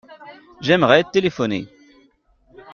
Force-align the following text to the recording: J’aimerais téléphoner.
J’aimerais 0.61 1.03
téléphoner. 1.03 1.67